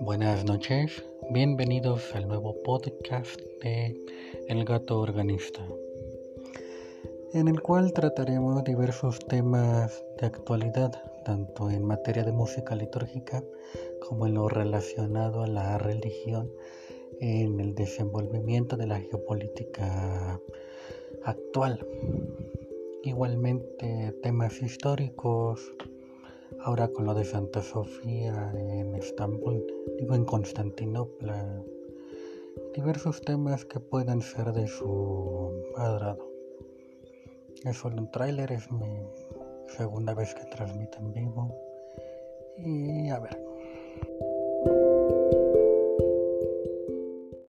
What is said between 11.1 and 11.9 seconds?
tanto en